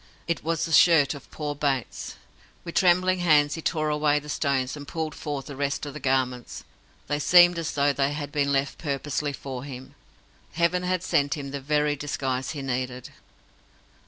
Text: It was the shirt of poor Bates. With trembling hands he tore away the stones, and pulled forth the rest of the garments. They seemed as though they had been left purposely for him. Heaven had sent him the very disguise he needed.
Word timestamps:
It 0.27 0.43
was 0.43 0.65
the 0.65 0.71
shirt 0.71 1.13
of 1.13 1.29
poor 1.29 1.53
Bates. 1.53 2.15
With 2.63 2.73
trembling 2.73 3.19
hands 3.19 3.53
he 3.53 3.61
tore 3.61 3.89
away 3.89 4.17
the 4.17 4.29
stones, 4.29 4.75
and 4.75 4.87
pulled 4.87 5.13
forth 5.13 5.45
the 5.45 5.55
rest 5.55 5.85
of 5.85 5.93
the 5.93 5.99
garments. 5.99 6.63
They 7.05 7.19
seemed 7.19 7.59
as 7.59 7.73
though 7.73 7.93
they 7.93 8.11
had 8.13 8.31
been 8.31 8.51
left 8.51 8.79
purposely 8.79 9.31
for 9.31 9.63
him. 9.63 9.93
Heaven 10.53 10.81
had 10.81 11.03
sent 11.03 11.35
him 11.37 11.51
the 11.51 11.61
very 11.61 11.95
disguise 11.95 12.49
he 12.53 12.63
needed. 12.63 13.11